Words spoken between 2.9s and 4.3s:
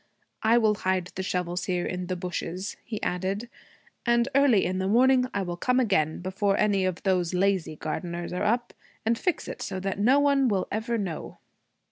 added, 'and